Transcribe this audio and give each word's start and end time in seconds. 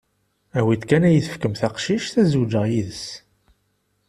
Awi-d 0.57 0.83
kan 0.89 1.05
ad 1.07 1.13
yi-tefkem 1.13 1.53
taqcict, 1.59 2.13
ad 2.21 2.27
zewǧeɣ 2.33 2.65
yid-s. 2.71 3.03